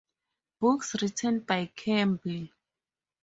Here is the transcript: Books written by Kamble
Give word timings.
Books 0.59 0.95
written 0.99 1.41
by 1.41 1.67
Kamble 1.75 2.47